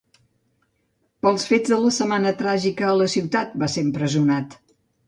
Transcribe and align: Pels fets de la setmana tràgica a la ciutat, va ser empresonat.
Pels 1.27 1.45
fets 1.51 1.75
de 1.75 1.79
la 1.83 1.93
setmana 1.99 2.35
tràgica 2.43 2.89
a 2.95 2.99
la 3.05 3.13
ciutat, 3.19 3.57
va 3.65 3.73
ser 3.77 3.89
empresonat. 3.91 4.63